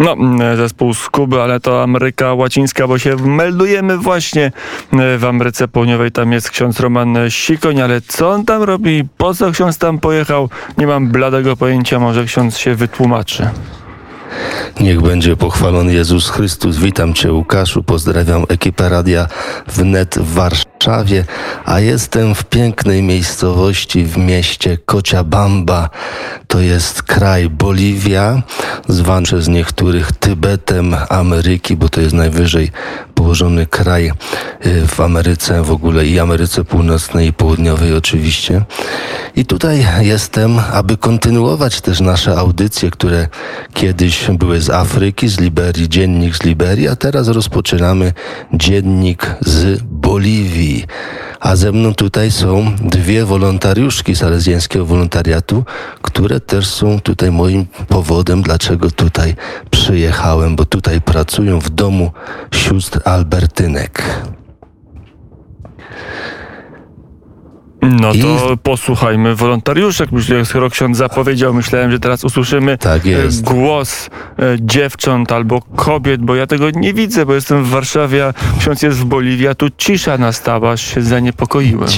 No, 0.00 0.12
mm, 0.12 0.56
zespół 0.56 0.94
z 0.94 1.08
Kuby, 1.08 1.42
ale 1.42 1.60
to 1.60 1.82
Ameryka 1.82 2.34
Łacińska, 2.34 2.86
bo 2.88 2.98
się 2.98 3.16
meldujemy 3.16 3.98
właśnie 3.98 4.52
e, 4.92 5.18
w 5.18 5.24
Ameryce 5.24 5.68
Południowej. 5.68 6.12
Tam 6.12 6.32
jest 6.32 6.50
ksiądz 6.50 6.80
Roman 6.80 7.18
Sikoń, 7.28 7.80
ale 7.80 8.00
co 8.00 8.30
on 8.30 8.44
tam 8.44 8.62
robi? 8.62 9.04
Po 9.16 9.34
co 9.34 9.50
ksiądz 9.52 9.78
tam 9.78 9.98
pojechał? 9.98 10.48
Nie 10.78 10.86
mam 10.86 11.08
bladego 11.08 11.56
pojęcia, 11.56 11.98
może 11.98 12.24
ksiądz 12.24 12.56
się 12.56 12.74
wytłumaczy. 12.74 13.48
Niech 14.80 15.00
będzie 15.00 15.36
pochwalony 15.36 15.92
Jezus 15.92 16.30
Chrystus. 16.30 16.76
Witam 16.78 17.14
Cię 17.14 17.32
Łukaszu, 17.32 17.82
pozdrawiam 17.82 18.44
ekipę 18.48 18.88
Radia 18.88 19.26
Wnet 19.66 20.18
w 20.18 20.34
Warszawie, 20.34 20.69
a 21.64 21.80
jestem 21.80 22.34
w 22.34 22.44
pięknej 22.44 23.02
miejscowości 23.02 24.04
w 24.04 24.16
mieście 24.16 24.78
Cochabamba. 24.86 25.90
To 26.46 26.60
jest 26.60 27.02
kraj 27.02 27.50
Boliwia, 27.50 28.42
zwany 28.88 29.26
przez 29.26 29.48
niektórych 29.48 30.12
Tybetem 30.12 30.96
Ameryki, 31.08 31.76
bo 31.76 31.88
to 31.88 32.00
jest 32.00 32.14
najwyżej 32.14 32.70
położony 33.14 33.66
kraj 33.66 34.12
y, 34.66 34.86
w 34.86 35.00
Ameryce 35.00 35.62
w 35.62 35.70
ogóle 35.70 36.06
i 36.06 36.18
Ameryce 36.18 36.64
Północnej 36.64 37.28
i 37.28 37.32
Południowej 37.32 37.94
oczywiście. 37.94 38.62
I 39.36 39.44
tutaj 39.44 39.86
jestem, 40.00 40.58
aby 40.72 40.96
kontynuować 40.96 41.80
też 41.80 42.00
nasze 42.00 42.36
audycje, 42.36 42.90
które 42.90 43.28
kiedyś 43.74 44.30
były 44.30 44.60
z 44.60 44.70
Afryki, 44.70 45.28
z 45.28 45.40
Liberii, 45.40 45.88
dziennik 45.88 46.36
z 46.36 46.42
Liberii, 46.42 46.88
a 46.88 46.96
teraz 46.96 47.28
rozpoczynamy 47.28 48.12
dziennik 48.52 49.26
z 49.40 49.82
Boliwii. 50.10 50.86
A 51.40 51.56
ze 51.56 51.72
mną 51.72 51.94
tutaj 51.94 52.30
są 52.30 52.76
dwie 52.80 53.24
wolontariuszki 53.24 54.16
salezjańskiego 54.16 54.86
wolontariatu, 54.86 55.64
które 56.02 56.40
też 56.40 56.66
są 56.66 57.00
tutaj 57.00 57.30
moim 57.30 57.66
powodem, 57.88 58.42
dlaczego 58.42 58.90
tutaj 58.90 59.34
przyjechałem, 59.70 60.56
bo 60.56 60.64
tutaj 60.64 61.00
pracują 61.00 61.60
w 61.60 61.70
domu 61.70 62.12
sióstr 62.54 63.00
Albertynek. 63.04 64.02
No 67.82 68.12
to 68.12 68.52
I... 68.52 68.58
posłuchajmy 68.58 69.34
wolontariuszek. 69.34 70.10
Skoro 70.44 70.70
ksiądz 70.70 70.98
zapowiedział, 70.98 71.54
myślałem, 71.54 71.90
że 71.90 72.00
teraz 72.00 72.24
usłyszymy 72.24 72.78
tak 72.78 73.02
głos 73.42 74.10
e, 74.38 74.56
dziewcząt 74.60 75.32
albo 75.32 75.62
kobiet, 75.62 76.20
bo 76.20 76.34
ja 76.34 76.46
tego 76.46 76.70
nie 76.70 76.94
widzę, 76.94 77.26
bo 77.26 77.34
jestem 77.34 77.64
w 77.64 77.68
Warszawie, 77.68 78.26
a 78.26 78.32
ksiądz 78.60 78.82
jest 78.82 78.98
w 78.98 79.04
Boliwii, 79.04 79.48
a 79.48 79.54
tu 79.54 79.66
cisza 79.76 80.18
nastała, 80.18 80.72
aż 80.72 80.94
się 80.94 81.02
zaniepokoiłem. 81.02 81.88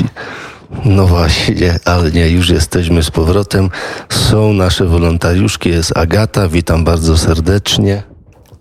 No 0.84 1.06
właśnie, 1.06 1.78
ale 1.84 2.11
nie, 2.11 2.28
już 2.30 2.50
jesteśmy 2.50 3.02
z 3.02 3.11
powrotem. 3.11 3.70
Są 4.08 4.52
nasze 4.52 4.84
wolontariuszki, 4.84 5.69
jest 5.69 5.96
Agata, 5.96 6.48
witam 6.48 6.84
bardzo 6.84 7.19
serdecznie. 7.19 8.11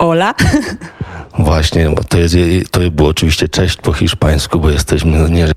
Ola. 0.01 0.33
Właśnie, 1.39 1.89
bo 1.89 2.03
to, 2.03 2.17
jest, 2.17 2.35
to 2.71 2.79
było 2.91 3.09
oczywiście 3.09 3.47
cześć 3.47 3.77
po 3.77 3.93
hiszpańsku, 3.93 4.59
bo 4.59 4.69
jesteśmy, 4.69 5.29
nie, 5.29 5.47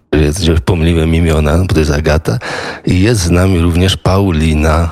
że 0.42 0.54
pomyliłem 0.64 1.14
imiona, 1.14 1.58
bo 1.58 1.74
to 1.74 1.80
jest 1.80 1.92
Agata. 1.92 2.38
I 2.86 3.00
jest 3.00 3.20
z 3.20 3.30
nami 3.30 3.58
również 3.58 3.96
Paulina. 3.96 4.90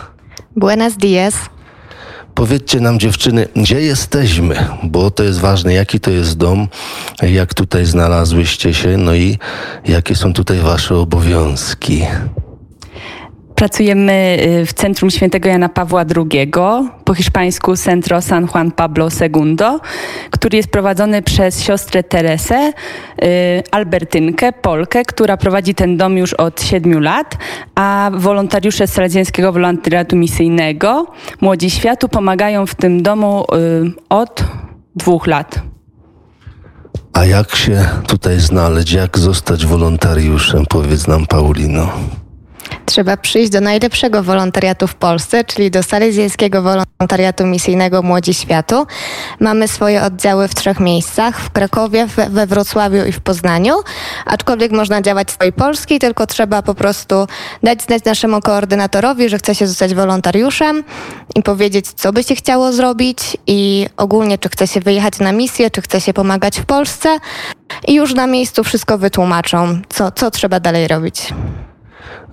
Buenos 0.56 0.96
dias. 0.96 1.34
Powiedzcie 2.34 2.80
nam 2.80 2.98
dziewczyny, 2.98 3.48
gdzie 3.56 3.80
jesteśmy, 3.80 4.66
bo 4.82 5.10
to 5.10 5.22
jest 5.22 5.40
ważne, 5.40 5.74
jaki 5.74 6.00
to 6.00 6.10
jest 6.10 6.36
dom, 6.36 6.68
jak 7.22 7.54
tutaj 7.54 7.86
znalazłyście 7.86 8.74
się, 8.74 8.96
no 8.96 9.14
i 9.14 9.38
jakie 9.86 10.16
są 10.16 10.32
tutaj 10.32 10.58
wasze 10.58 10.96
obowiązki. 10.96 12.02
Pracujemy 13.62 14.38
y, 14.62 14.66
w 14.66 14.72
Centrum 14.72 15.10
Świętego 15.10 15.48
Jana 15.48 15.68
Pawła 15.68 16.04
II, 16.16 16.52
po 17.04 17.14
hiszpańsku 17.14 17.76
Centro 17.76 18.22
San 18.22 18.48
Juan 18.54 18.70
Pablo 18.70 19.08
II, 19.20 19.56
który 20.30 20.56
jest 20.56 20.70
prowadzony 20.70 21.22
przez 21.22 21.62
siostrę 21.62 22.02
Teresę, 22.02 22.72
y, 23.22 23.62
Albertynkę, 23.70 24.52
Polkę, 24.52 25.04
która 25.04 25.36
prowadzi 25.36 25.74
ten 25.74 25.96
dom 25.96 26.18
już 26.18 26.34
od 26.34 26.62
siedmiu 26.62 27.00
lat, 27.00 27.36
a 27.74 28.10
wolontariusze 28.14 28.86
z 28.86 28.92
Salezjańskiego 28.92 29.52
Wolontariatu 29.52 30.16
Misyjnego, 30.16 31.06
Młodzi 31.40 31.70
Światu, 31.70 32.08
pomagają 32.08 32.66
w 32.66 32.74
tym 32.74 33.02
domu 33.02 33.44
y, 33.54 33.92
od 34.08 34.44
dwóch 34.96 35.26
lat. 35.26 35.62
A 37.12 37.24
jak 37.24 37.56
się 37.56 37.84
tutaj 38.06 38.40
znaleźć, 38.40 38.92
jak 38.92 39.18
zostać 39.18 39.66
wolontariuszem? 39.66 40.66
Powiedz 40.68 41.06
nam, 41.06 41.26
Paulino. 41.26 41.92
Trzeba 42.92 43.16
przyjść 43.16 43.50
do 43.50 43.60
najlepszego 43.60 44.22
wolontariatu 44.22 44.86
w 44.86 44.94
Polsce, 44.94 45.44
czyli 45.44 45.70
do 45.70 45.82
Salezjańskiego 45.82 46.62
Wolontariatu 46.62 47.46
Misyjnego 47.46 48.02
Młodzi 48.02 48.34
Światu. 48.34 48.86
Mamy 49.40 49.68
swoje 49.68 50.02
oddziały 50.02 50.48
w 50.48 50.54
trzech 50.54 50.80
miejscach, 50.80 51.40
w 51.40 51.50
Krakowie, 51.50 52.06
we 52.30 52.46
Wrocławiu 52.46 53.04
i 53.04 53.12
w 53.12 53.20
Poznaniu, 53.20 53.74
aczkolwiek 54.26 54.72
można 54.72 55.02
działać 55.02 55.28
w 55.28 55.30
swojej 55.30 55.52
Polski, 55.52 55.98
tylko 55.98 56.26
trzeba 56.26 56.62
po 56.62 56.74
prostu 56.74 57.26
dać 57.62 57.82
znać 57.82 58.04
naszemu 58.04 58.40
koordynatorowi, 58.40 59.28
że 59.28 59.38
chce 59.38 59.54
się 59.54 59.66
zostać 59.66 59.94
wolontariuszem 59.94 60.84
i 61.34 61.42
powiedzieć, 61.42 61.86
co 61.92 62.12
by 62.12 62.24
się 62.24 62.34
chciało 62.34 62.72
zrobić 62.72 63.18
i 63.46 63.88
ogólnie, 63.96 64.38
czy 64.38 64.48
chce 64.48 64.66
się 64.66 64.80
wyjechać 64.80 65.18
na 65.18 65.32
misję, 65.32 65.70
czy 65.70 65.82
chce 65.82 66.00
się 66.00 66.12
pomagać 66.12 66.60
w 66.60 66.64
Polsce 66.64 67.18
i 67.88 67.94
już 67.94 68.14
na 68.14 68.26
miejscu 68.26 68.64
wszystko 68.64 68.98
wytłumaczą, 68.98 69.80
co, 69.88 70.10
co 70.10 70.30
trzeba 70.30 70.60
dalej 70.60 70.88
robić. 70.88 71.32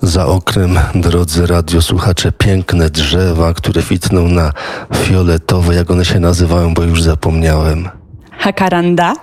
Za 0.02 0.26
oknem, 0.26 0.80
drodzy 0.96 1.48
radiosłuchacze, 1.48 2.32
piękne 2.32 2.90
drzewa, 2.90 3.54
które 3.54 3.82
witną 3.82 4.28
na 4.28 4.52
fioletowo, 4.96 5.72
jak 5.72 5.92
one 5.92 6.06
się 6.06 6.20
nazywają, 6.20 6.74
bo 6.74 6.84
już 6.84 7.04
zapomniałem. 7.04 7.90
Hakaranda. 8.32 9.14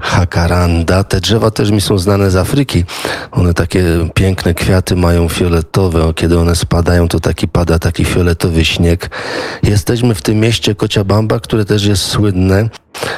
Hakaranda. 0.00 1.04
Te 1.04 1.20
drzewa 1.20 1.50
też 1.50 1.70
mi 1.70 1.80
są 1.80 1.98
znane 1.98 2.30
z 2.30 2.36
Afryki. 2.36 2.84
One 3.32 3.54
takie 3.54 3.84
piękne 4.14 4.54
kwiaty 4.54 4.96
mają 4.96 5.28
fioletowe. 5.28 6.12
Kiedy 6.14 6.38
one 6.38 6.56
spadają, 6.56 7.08
to 7.08 7.20
taki 7.20 7.48
pada 7.48 7.78
taki 7.78 8.04
fioletowy 8.04 8.64
śnieg. 8.64 9.10
Jesteśmy 9.62 10.14
w 10.14 10.22
tym 10.22 10.40
mieście 10.40 10.74
Kociabamba, 10.74 11.40
które 11.40 11.64
też 11.64 11.84
jest 11.84 12.02
słynne 12.02 12.68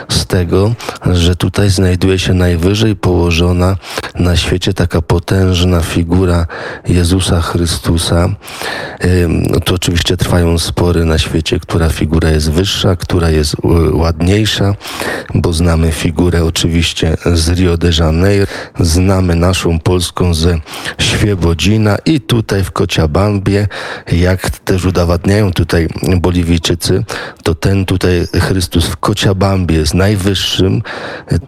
z 0.08 0.26
tego, 0.26 0.74
że 1.06 1.36
tutaj 1.36 1.70
znajduje 1.70 2.18
się 2.18 2.34
najwyżej 2.34 2.96
położona 2.96 3.76
na 4.14 4.36
świecie 4.36 4.74
taka 4.74 5.02
potężna 5.02 5.80
figura 5.80 6.46
Jezusa 6.88 7.40
Chrystusa. 7.40 8.28
Tu 9.64 9.74
oczywiście 9.74 10.16
trwają 10.16 10.58
spory 10.58 11.04
na 11.04 11.18
świecie, 11.18 11.60
która 11.60 11.88
figura 11.88 12.30
jest 12.30 12.50
wyższa, 12.50 12.96
która 12.96 13.30
jest 13.30 13.56
ładniejsza, 13.92 14.74
bo 15.34 15.52
znamy 15.52 15.92
figurę 15.92 16.44
oczywiście 16.44 17.16
z 17.34 17.48
Rio 17.48 17.76
de 17.76 17.90
Janeiro, 17.98 18.46
znamy 18.80 19.34
naszą 19.34 19.78
polską 19.78 20.34
ze 20.34 20.60
Świebodzina 20.98 21.96
i 22.04 22.20
tutaj 22.20 22.64
w 22.64 22.70
Kociabambie, 22.70 23.66
jak 24.12 24.50
też 24.50 24.84
udowadniają 24.84 25.52
tutaj 25.52 25.88
Boliwijczycy, 26.16 27.04
to 27.42 27.54
ten 27.54 27.84
tutaj 27.84 28.26
Chrystus 28.40 28.86
w 28.86 28.96
Kociabambie 28.96 29.67
jest 29.74 29.94
najwyższym, 29.94 30.82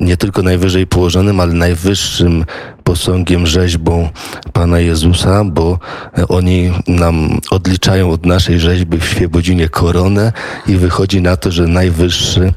nie 0.00 0.16
tylko 0.16 0.42
najwyżej 0.42 0.86
położonym, 0.86 1.40
ale 1.40 1.52
najwyższym 1.52 2.44
posągiem, 2.90 3.46
rzeźbą 3.46 4.08
Pana 4.52 4.80
Jezusa, 4.80 5.44
bo 5.44 5.78
oni 6.28 6.72
nam 6.88 7.40
odliczają 7.50 8.10
od 8.10 8.26
naszej 8.26 8.60
rzeźby 8.60 8.98
w 8.98 9.04
Świebodzinie 9.04 9.68
koronę 9.68 10.32
i 10.66 10.76
wychodzi 10.76 11.22
na 11.22 11.36
to, 11.36 11.50
że 11.50 11.66
najwyższy 11.66 12.52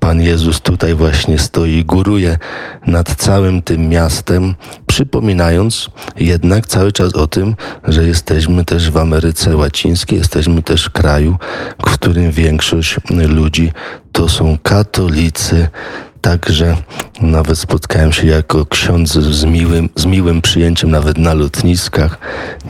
Pan 0.00 0.20
Jezus 0.22 0.60
tutaj 0.60 0.94
właśnie 0.94 1.38
stoi, 1.38 1.84
góruje 1.84 2.38
nad 2.86 3.14
całym 3.14 3.62
tym 3.62 3.88
miastem, 3.88 4.54
przypominając 4.86 5.90
jednak 6.20 6.66
cały 6.66 6.92
czas 6.92 7.14
o 7.14 7.26
tym, 7.26 7.56
że 7.84 8.08
jesteśmy 8.08 8.64
też 8.64 8.90
w 8.90 8.96
Ameryce 8.96 9.56
Łacińskiej, 9.56 10.18
jesteśmy 10.18 10.62
też 10.62 10.84
w 10.84 10.90
kraju, 10.90 11.36
w 11.86 11.90
którym 11.90 12.30
większość 12.30 12.96
ludzi 13.10 13.72
to 14.12 14.28
są 14.28 14.58
katolicy, 14.62 15.68
Także 16.20 16.76
nawet 17.20 17.58
spotkałem 17.58 18.12
się 18.12 18.26
jako 18.26 18.66
ksiądz 18.66 19.12
z 19.12 19.44
miłym, 19.44 19.88
z 19.96 20.06
miłym 20.06 20.42
przyjęciem 20.42 20.90
nawet 20.90 21.18
na 21.18 21.34
lotniskach. 21.34 22.18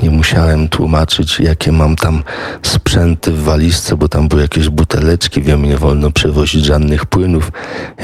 Nie 0.03 0.11
musiałem 0.11 0.69
tłumaczyć, 0.69 1.41
jakie 1.41 1.73
mam 1.73 1.97
tam 1.97 2.23
sprzęty 2.62 3.33
w 3.33 3.43
walizce, 3.43 3.97
bo 3.97 4.09
tam 4.09 4.29
były 4.29 4.43
jakieś 4.43 4.69
buteleczki. 4.69 5.43
Wiem, 5.43 5.62
nie 5.62 5.77
wolno 5.77 6.11
przewozić 6.11 6.65
żadnych 6.65 7.06
płynów. 7.06 7.53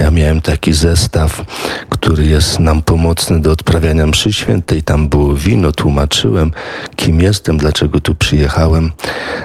Ja 0.01 0.11
miałem 0.11 0.41
taki 0.41 0.73
zestaw, 0.73 1.45
który 1.89 2.27
jest 2.27 2.61
nam 2.61 2.83
pomocny 2.83 3.41
do 3.41 3.53
odprawiania 3.53 4.07
mszy 4.07 4.33
świętej. 4.33 4.83
Tam 4.83 5.09
było 5.09 5.35
wino, 5.35 5.73
tłumaczyłem, 5.73 6.53
kim 6.97 7.21
jestem, 7.21 7.57
dlaczego 7.57 8.01
tu 8.01 8.15
przyjechałem. 8.15 8.93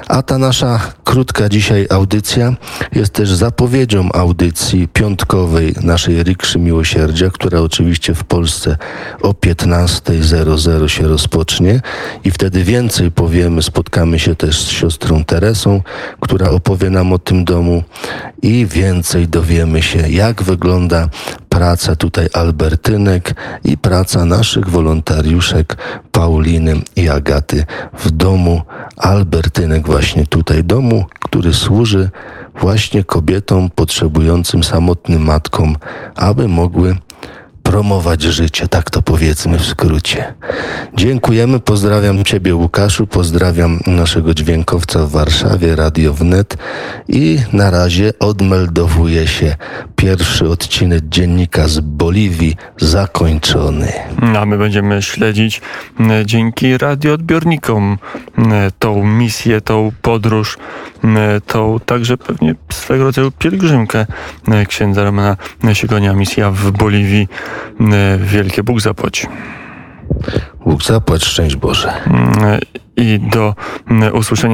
A 0.08 0.22
ta 0.22 0.38
nasza 0.38 0.80
krótka 1.04 1.50
dzisiaj 1.50 1.88
audycja 1.90 2.54
jest 2.96 3.14
też 3.14 3.30
zapowiedzią 3.30 4.10
audycji 4.14 4.88
piątkowej 4.88 5.76
naszej 5.84 6.24
rikszy 6.24 6.60
miłosierdzia, 6.60 7.30
która 7.30 7.60
oczywiście 7.60 8.14
w 8.16 8.24
Polsce 8.24 8.78
o 9.22 9.32
15.00 9.32 10.88
się 10.88 11.08
rozpocznie 11.08 11.82
i 12.24 12.32
wtedy 12.32 12.64
więcej 12.64 13.12
powiemy. 13.12 13.62
Spotkamy 13.62 14.20
się 14.20 14.36
też 14.36 14.62
z 14.62 14.70
siostrą 14.70 15.24
Teresą, 15.24 15.82
która 16.20 16.50
opowie 16.50 16.90
nam 16.90 17.14
o 17.14 17.20
tym 17.20 17.46
domu 17.46 17.84
i 18.42 18.66
więcej 18.66 19.28
dowiemy 19.28 19.82
się, 19.82 20.10
jak 20.10 20.44
wygląda 20.44 21.10
praca 21.60 21.96
tutaj 21.96 22.28
Albertynek 22.34 23.36
i 23.64 23.78
praca 23.78 24.26
naszych 24.26 24.70
wolontariuszek 24.70 25.78
Pauliny 26.12 26.76
i 26.96 27.10
Agaty 27.10 27.66
w 27.94 28.12
domu. 28.12 28.62
Albertynek, 28.98 29.86
właśnie 29.86 30.26
tutaj 30.26 30.64
domu, 30.64 31.06
który 31.20 31.54
służy 31.54 32.10
właśnie 32.60 33.04
kobietom 33.04 33.70
potrzebującym 33.76 34.64
samotnym 34.64 35.22
matkom, 35.22 35.76
aby 36.16 36.48
mogły 36.48 36.96
promować 37.70 38.22
życie, 38.22 38.68
tak 38.68 38.90
to 38.90 39.02
powiedzmy 39.02 39.60
w 39.60 39.66
skrócie. 39.66 40.34
Dziękujemy, 40.94 41.60
pozdrawiam 41.60 42.24
Ciebie 42.24 42.56
Łukaszu, 42.56 43.08
pozdrawiam 43.08 43.80
naszego 43.88 44.34
dźwiękowca 44.34 45.06
w 45.06 45.10
Warszawie, 45.12 45.76
Radio 45.76 46.14
Wnet 46.14 46.58
i 47.08 47.40
na 47.54 47.72
razie 47.72 48.14
odmeldowuje 48.20 49.28
się 49.28 49.56
pierwszy 49.96 50.50
odcinek 50.50 51.10
dziennika 51.10 51.68
z 51.68 51.80
Boliwii 51.80 52.56
zakończony. 52.78 53.94
A 54.38 54.46
my 54.46 54.58
będziemy 54.58 55.02
śledzić 55.02 55.62
dzięki 56.26 56.78
radioodbiornikom 56.78 57.98
tą 58.80 59.06
misję, 59.06 59.62
tą 59.62 59.92
podróż, 60.02 60.58
tą 61.48 61.80
także 61.86 62.18
pewnie 62.18 62.56
swego 62.72 63.04
rodzaju 63.04 63.32
pielgrzymkę 63.32 64.06
księdza 64.68 65.04
Romana 65.04 65.38
Siegonia, 65.74 66.14
misja 66.14 66.52
w 66.52 66.72
Boliwii. 66.72 67.28
Wielkie 68.20 68.64
Bóg 68.64 68.82
zapłać. 68.82 69.28
Bóg 70.66 70.84
zapłać, 70.84 71.26
szczęść 71.26 71.56
Boże. 71.56 71.94
I 72.98 73.20
do 73.32 73.56
usłyszenia 74.14 74.48